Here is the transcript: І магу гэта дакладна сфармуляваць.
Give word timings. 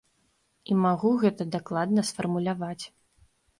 І 0.69 0.77
магу 0.85 1.11
гэта 1.25 1.47
дакладна 1.57 2.07
сфармуляваць. 2.13 2.83